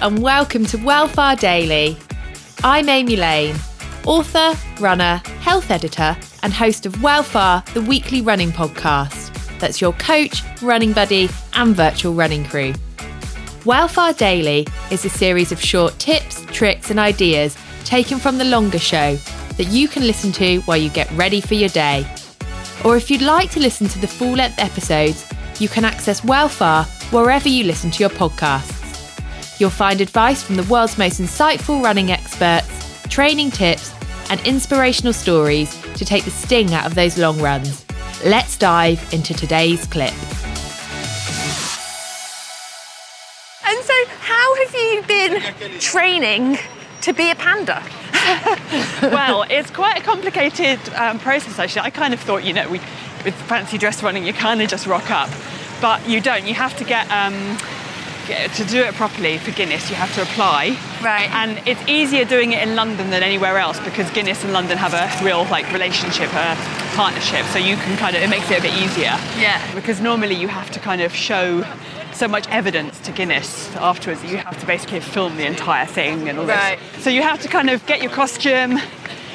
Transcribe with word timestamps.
and 0.00 0.22
welcome 0.22 0.64
to 0.64 0.76
Welfare 0.76 1.34
Daily. 1.34 1.96
I'm 2.62 2.88
Amy 2.88 3.16
Lane, 3.16 3.56
author, 4.06 4.52
runner, 4.80 5.20
health 5.40 5.72
editor, 5.72 6.16
and 6.44 6.52
host 6.52 6.86
of 6.86 7.02
Welfare, 7.02 7.64
the 7.74 7.82
weekly 7.82 8.20
running 8.20 8.50
podcast. 8.50 9.34
That's 9.58 9.80
your 9.80 9.92
coach, 9.94 10.42
running 10.62 10.92
buddy, 10.92 11.28
and 11.54 11.74
virtual 11.74 12.14
running 12.14 12.44
crew. 12.44 12.74
Welfare 13.64 14.12
Daily 14.12 14.68
is 14.92 15.04
a 15.04 15.08
series 15.08 15.50
of 15.50 15.60
short 15.60 15.98
tips, 15.98 16.44
tricks, 16.46 16.90
and 16.90 17.00
ideas 17.00 17.56
taken 17.84 18.18
from 18.18 18.38
the 18.38 18.44
longer 18.44 18.78
show 18.78 19.16
that 19.56 19.66
you 19.66 19.88
can 19.88 20.04
listen 20.06 20.30
to 20.32 20.60
while 20.60 20.76
you 20.76 20.90
get 20.90 21.10
ready 21.12 21.40
for 21.40 21.54
your 21.54 21.70
day. 21.70 22.06
Or 22.84 22.96
if 22.96 23.10
you'd 23.10 23.22
like 23.22 23.50
to 23.50 23.60
listen 23.60 23.88
to 23.88 23.98
the 23.98 24.06
full 24.06 24.34
length 24.34 24.60
episodes, 24.60 25.28
you 25.58 25.68
can 25.68 25.84
access 25.84 26.22
Welfare 26.22 26.84
wherever 27.10 27.48
you 27.48 27.64
listen 27.64 27.90
to 27.90 27.98
your 27.98 28.10
podcasts. 28.10 28.77
You'll 29.58 29.70
find 29.70 30.00
advice 30.00 30.42
from 30.42 30.56
the 30.56 30.62
world's 30.64 30.98
most 30.98 31.20
insightful 31.20 31.82
running 31.82 32.12
experts, 32.12 32.68
training 33.08 33.50
tips, 33.50 33.92
and 34.30 34.40
inspirational 34.46 35.12
stories 35.12 35.76
to 35.94 36.04
take 36.04 36.24
the 36.24 36.30
sting 36.30 36.72
out 36.74 36.86
of 36.86 36.94
those 36.94 37.18
long 37.18 37.40
runs. 37.40 37.84
Let's 38.24 38.56
dive 38.56 39.12
into 39.12 39.34
today's 39.34 39.86
clip. 39.86 40.12
And 43.64 43.84
so, 43.84 43.94
how 44.20 44.54
have 44.56 44.74
you 44.74 45.02
been 45.06 45.80
training 45.80 46.58
to 47.02 47.12
be 47.12 47.30
a 47.30 47.34
panda? 47.34 47.82
well, 49.02 49.44
it's 49.48 49.70
quite 49.70 49.98
a 49.98 50.02
complicated 50.02 50.78
um, 50.94 51.18
process 51.18 51.58
actually. 51.58 51.82
I 51.82 51.90
kind 51.90 52.14
of 52.14 52.20
thought, 52.20 52.44
you 52.44 52.52
know, 52.52 52.68
we, 52.68 52.80
with 53.24 53.34
fancy 53.46 53.78
dress 53.78 54.02
running, 54.02 54.24
you 54.24 54.32
kind 54.32 54.60
of 54.62 54.68
just 54.68 54.86
rock 54.86 55.10
up, 55.10 55.30
but 55.80 56.06
you 56.08 56.20
don't. 56.20 56.46
You 56.46 56.54
have 56.54 56.76
to 56.76 56.84
get, 56.84 57.10
um, 57.10 57.56
get 57.56 57.77
Uh, 58.28 58.46
to 58.48 58.64
do 58.66 58.82
it 58.82 58.94
properly 58.94 59.38
for 59.38 59.52
Guinness. 59.52 59.88
You 59.88 59.96
have 59.96 60.14
to 60.14 60.22
apply, 60.22 60.76
Right. 61.02 61.30
And 61.30 61.66
it's 61.66 61.80
easier 61.88 62.24
doing 62.26 62.52
it 62.52 62.62
in 62.66 62.76
London 62.76 63.08
than 63.10 63.22
anywhere 63.22 63.56
else 63.56 63.80
because 63.80 64.10
Guinness 64.10 64.44
and 64.44 64.52
London 64.52 64.76
have 64.76 64.92
a 64.92 65.08
real 65.24 65.44
like 65.50 65.70
relationship, 65.72 66.28
a 66.34 66.54
partnership. 66.94 67.46
So 67.46 67.58
you 67.58 67.76
can 67.76 67.96
kind 67.96 68.14
of 68.16 68.22
it 68.22 68.28
makes 68.28 68.50
it 68.50 68.58
a 68.58 68.62
bit 68.62 68.74
easier. 68.74 69.16
Yeah. 69.38 69.58
Because 69.74 70.00
normally 70.02 70.34
you 70.34 70.46
have 70.48 70.70
to 70.72 70.78
kind 70.80 71.00
of 71.00 71.14
show 71.14 71.64
so 72.12 72.28
much 72.28 72.46
evidence 72.48 72.98
to 73.00 73.12
Guinness 73.12 73.74
afterwards 73.76 74.20
that 74.22 74.30
you 74.30 74.36
have 74.36 74.58
to 74.60 74.66
basically 74.66 75.00
film 75.00 75.36
the 75.38 75.46
entire 75.46 75.86
thing 75.86 76.28
and 76.28 76.38
all 76.38 76.44
Right. 76.46 76.78
this. 76.94 77.04
So 77.04 77.10
you 77.10 77.22
have 77.22 77.40
to 77.42 77.48
kind 77.48 77.70
of 77.70 77.84
get 77.86 78.02
your 78.02 78.10
costume, 78.12 78.78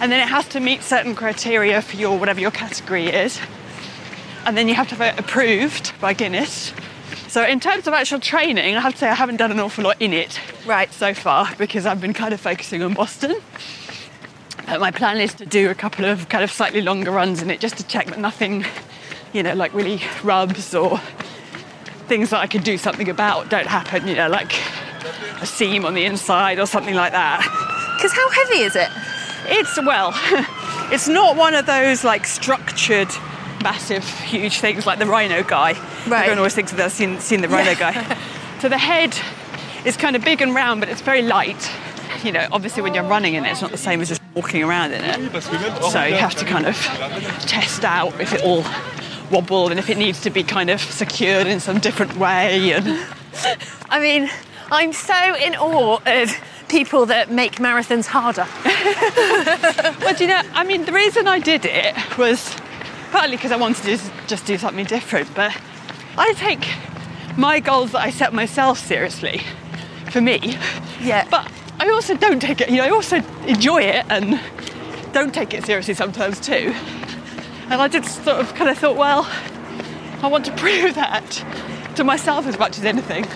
and 0.00 0.12
then 0.12 0.20
it 0.20 0.28
has 0.28 0.46
to 0.48 0.60
meet 0.60 0.82
certain 0.82 1.14
criteria 1.14 1.80
for 1.80 1.96
your 1.96 2.18
whatever 2.18 2.40
your 2.40 2.50
category 2.50 3.06
is, 3.06 3.40
and 4.44 4.56
then 4.58 4.68
you 4.68 4.74
have 4.74 4.88
to 4.88 4.94
have 4.96 5.14
it 5.14 5.18
approved 5.20 5.92
by 6.00 6.12
Guinness. 6.12 6.74
So 7.34 7.42
in 7.42 7.58
terms 7.58 7.88
of 7.88 7.94
actual 7.94 8.20
training, 8.20 8.76
I 8.76 8.78
have 8.78 8.92
to 8.92 8.98
say 8.98 9.08
I 9.08 9.14
haven't 9.14 9.38
done 9.38 9.50
an 9.50 9.58
awful 9.58 9.82
lot 9.82 10.00
in 10.00 10.12
it 10.12 10.38
Right. 10.64 10.92
so 10.92 11.12
far 11.12 11.52
because 11.58 11.84
I've 11.84 12.00
been 12.00 12.12
kind 12.14 12.32
of 12.32 12.40
focusing 12.40 12.80
on 12.80 12.94
Boston. 12.94 13.34
But 14.66 14.78
my 14.78 14.92
plan 14.92 15.16
is 15.16 15.34
to 15.34 15.44
do 15.44 15.68
a 15.68 15.74
couple 15.74 16.04
of 16.04 16.28
kind 16.28 16.44
of 16.44 16.52
slightly 16.52 16.80
longer 16.80 17.10
runs 17.10 17.42
in 17.42 17.50
it 17.50 17.58
just 17.58 17.76
to 17.78 17.86
check 17.88 18.06
that 18.06 18.20
nothing, 18.20 18.64
you 19.32 19.42
know, 19.42 19.52
like 19.52 19.74
really 19.74 20.00
rubs 20.22 20.76
or 20.76 20.98
things 22.06 22.30
that 22.30 22.38
I 22.38 22.46
could 22.46 22.62
do 22.62 22.78
something 22.78 23.08
about 23.08 23.50
don't 23.50 23.66
happen, 23.66 24.06
you 24.06 24.14
know, 24.14 24.28
like 24.28 24.54
a 25.42 25.46
seam 25.46 25.84
on 25.84 25.94
the 25.94 26.04
inside 26.04 26.60
or 26.60 26.66
something 26.66 26.94
like 26.94 27.10
that. 27.10 27.40
Because 27.96 28.12
how 28.12 28.30
heavy 28.30 28.60
is 28.62 28.76
it? 28.76 28.90
It's, 29.46 29.76
well, 29.84 30.12
it's 30.92 31.08
not 31.08 31.34
one 31.36 31.54
of 31.54 31.66
those 31.66 32.04
like 32.04 32.28
structured, 32.28 33.10
massive, 33.64 34.06
huge 34.20 34.60
things 34.60 34.86
like 34.86 35.00
the 35.00 35.06
rhino 35.06 35.42
guy. 35.42 35.72
Right. 36.06 36.20
Everyone 36.20 36.38
always 36.38 36.54
thinks 36.54 36.70
that 36.70 36.76
they've 36.76 36.92
seen, 36.92 37.18
seen 37.18 37.40
the 37.40 37.48
rhino 37.48 37.74
guy. 37.74 38.16
So 38.60 38.70
the 38.70 38.78
head 38.78 39.14
is 39.84 39.94
kind 39.98 40.16
of 40.16 40.24
big 40.24 40.40
and 40.40 40.54
round, 40.54 40.80
but 40.80 40.88
it's 40.88 41.02
very 41.02 41.20
light. 41.20 41.70
You 42.22 42.32
know, 42.32 42.46
obviously 42.50 42.82
when 42.82 42.94
you're 42.94 43.04
running 43.04 43.34
in 43.34 43.44
it, 43.44 43.50
it's 43.50 43.60
not 43.60 43.72
the 43.72 43.76
same 43.76 44.00
as 44.00 44.08
just 44.08 44.22
walking 44.34 44.62
around 44.62 44.92
in 44.92 45.04
it. 45.04 45.42
So 45.90 46.02
you 46.04 46.14
have 46.14 46.34
to 46.36 46.46
kind 46.46 46.64
of 46.64 46.74
test 47.40 47.84
out 47.84 48.18
if 48.22 48.32
it 48.32 48.42
all 48.42 48.64
wobble 49.30 49.68
and 49.68 49.78
if 49.78 49.90
it 49.90 49.98
needs 49.98 50.22
to 50.22 50.30
be 50.30 50.42
kind 50.42 50.70
of 50.70 50.80
secured 50.80 51.46
in 51.46 51.60
some 51.60 51.78
different 51.78 52.16
way. 52.16 52.72
And 52.72 53.06
I 53.90 53.98
mean, 54.00 54.30
I'm 54.70 54.94
so 54.94 55.34
in 55.34 55.56
awe 55.56 55.98
of 56.06 56.34
people 56.68 57.04
that 57.06 57.30
make 57.30 57.56
marathons 57.56 58.06
harder. 58.06 58.46
Well, 60.04 60.14
do 60.14 60.24
you 60.24 60.30
know, 60.30 60.42
I 60.52 60.64
mean, 60.64 60.84
the 60.84 60.92
reason 60.92 61.26
I 61.26 61.38
did 61.38 61.64
it 61.64 61.94
was 62.18 62.54
partly 63.14 63.36
because 63.36 63.52
I 63.52 63.56
wanted 63.56 63.84
to 63.84 64.10
just- 64.26 64.44
do 64.44 64.58
something 64.58 64.84
different, 64.86 65.32
but 65.36 65.52
I 66.18 66.32
take 66.32 66.66
my 67.36 67.60
goals 67.60 67.92
that 67.92 68.00
I 68.00 68.10
set 68.10 68.32
myself 68.32 68.76
seriously 68.76 69.40
for 70.10 70.20
me. 70.20 70.58
Yeah. 71.00 71.24
But 71.30 71.46
I 71.78 71.88
also 71.90 72.16
don't 72.16 72.40
take 72.40 72.60
it, 72.60 72.70
you 72.70 72.78
know, 72.78 72.84
I 72.84 72.90
also 72.90 73.22
enjoy 73.46 73.82
it 73.82 74.04
and 74.10 74.40
don't 75.12 75.32
take 75.32 75.54
it 75.54 75.64
seriously 75.64 75.94
sometimes 75.94 76.40
too. 76.40 76.74
And 77.70 77.80
I 77.80 77.86
just 77.86 78.24
sort 78.24 78.38
of 78.40 78.52
kind 78.56 78.68
of 78.68 78.78
thought, 78.78 78.96
well, 78.96 79.30
I 80.20 80.26
want 80.26 80.44
to 80.46 80.52
prove 80.64 80.96
that 80.96 81.44
to 81.94 82.02
myself 82.02 82.48
as 82.48 82.58
much 82.58 82.78
as 82.78 82.84
anything. 82.84 83.28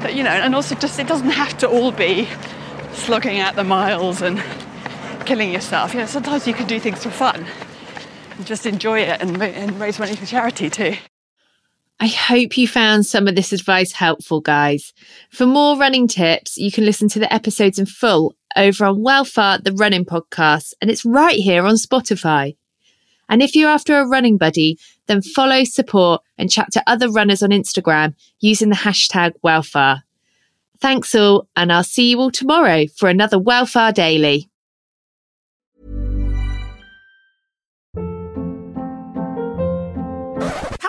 That, 0.00 0.14
you 0.14 0.22
know, 0.22 0.32
and 0.32 0.54
also 0.54 0.74
just 0.74 0.98
it 0.98 1.06
doesn't 1.06 1.30
have 1.30 1.56
to 1.58 1.66
all 1.66 1.92
be 1.92 2.28
slogging 2.92 3.38
out 3.40 3.56
the 3.56 3.64
miles 3.64 4.20
and 4.20 4.42
killing 5.24 5.50
yourself. 5.50 5.94
You 5.94 6.00
know, 6.00 6.06
sometimes 6.06 6.46
you 6.46 6.52
can 6.52 6.66
do 6.66 6.78
things 6.78 7.02
for 7.02 7.10
fun 7.10 7.46
and 8.36 8.46
just 8.46 8.66
enjoy 8.66 9.00
it 9.00 9.20
and, 9.20 9.42
and 9.42 9.80
raise 9.80 9.98
money 9.98 10.16
for 10.16 10.26
charity 10.26 10.70
too. 10.70 10.96
I 12.00 12.08
hope 12.08 12.58
you 12.58 12.66
found 12.66 13.06
some 13.06 13.28
of 13.28 13.36
this 13.36 13.52
advice 13.52 13.92
helpful, 13.92 14.40
guys. 14.40 14.92
For 15.30 15.46
more 15.46 15.78
running 15.78 16.08
tips, 16.08 16.56
you 16.56 16.72
can 16.72 16.84
listen 16.84 17.08
to 17.10 17.20
the 17.20 17.32
episodes 17.32 17.78
in 17.78 17.86
full 17.86 18.34
over 18.56 18.84
on 18.84 18.98
Wellfar, 18.98 19.62
the 19.62 19.72
running 19.72 20.04
podcast, 20.04 20.74
and 20.80 20.90
it's 20.90 21.04
right 21.04 21.36
here 21.36 21.64
on 21.64 21.76
Spotify. 21.76 22.56
And 23.28 23.42
if 23.42 23.54
you're 23.54 23.70
after 23.70 23.98
a 23.98 24.06
running 24.06 24.36
buddy, 24.36 24.78
then 25.06 25.22
follow, 25.22 25.64
support, 25.64 26.22
and 26.36 26.50
chat 26.50 26.72
to 26.72 26.82
other 26.86 27.10
runners 27.10 27.42
on 27.42 27.50
Instagram 27.50 28.14
using 28.40 28.68
the 28.68 28.74
hashtag 28.76 29.32
Wellfar. 29.44 30.02
Thanks 30.80 31.14
all, 31.14 31.48
and 31.56 31.72
I'll 31.72 31.84
see 31.84 32.10
you 32.10 32.20
all 32.20 32.30
tomorrow 32.30 32.86
for 32.88 33.08
another 33.08 33.38
Wellfar 33.38 33.94
Daily. 33.94 34.50